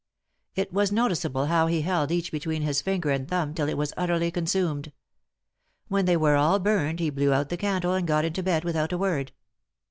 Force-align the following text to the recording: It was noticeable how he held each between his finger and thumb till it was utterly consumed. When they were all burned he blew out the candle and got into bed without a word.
It 0.55 0.73
was 0.73 0.91
noticeable 0.91 1.45
how 1.45 1.67
he 1.67 1.81
held 1.83 2.09
each 2.09 2.31
between 2.31 2.63
his 2.63 2.81
finger 2.81 3.11
and 3.11 3.27
thumb 3.27 3.53
till 3.53 3.69
it 3.69 3.77
was 3.77 3.93
utterly 3.95 4.31
consumed. 4.31 4.91
When 5.89 6.05
they 6.05 6.17
were 6.17 6.35
all 6.37 6.57
burned 6.57 6.99
he 6.99 7.11
blew 7.11 7.31
out 7.31 7.49
the 7.49 7.55
candle 7.57 7.93
and 7.93 8.07
got 8.07 8.25
into 8.25 8.41
bed 8.41 8.63
without 8.63 8.91
a 8.93 8.97
word. 8.97 9.31